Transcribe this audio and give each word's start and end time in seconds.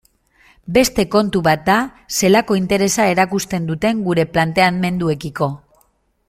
Beste 0.77 1.03
kontu 1.15 1.41
bat 1.47 1.61
da 1.67 1.75
zelako 2.21 2.57
interesa 2.61 3.05
erakusten 3.13 3.69
duten 3.71 4.01
gure 4.09 4.27
planteamenduekiko. 4.39 5.53